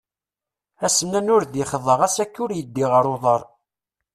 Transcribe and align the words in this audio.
Asennan 0.85 1.31
ur 1.35 1.43
d 1.45 1.53
ixḍa 1.63 1.95
ɣas 1.99 2.15
akka 2.23 2.39
ur 2.43 2.51
yi-iddi 2.53 2.85
ɣer 2.91 3.05
uḍar. 3.13 3.41